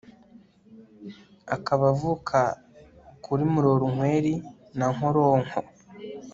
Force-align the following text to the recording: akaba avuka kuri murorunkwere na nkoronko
akaba 1.55 1.83
avuka 1.93 2.39
kuri 3.23 3.43
murorunkwere 3.53 4.33
na 4.77 4.87
nkoronko 4.93 5.59